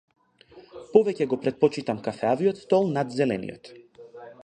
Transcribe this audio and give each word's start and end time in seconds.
Повеќе 0.95 1.27
го 1.35 1.39
претпочитам 1.45 2.01
кафеавиот 2.09 2.65
стол 2.65 2.93
над 2.99 3.17
зелениот. 3.21 3.75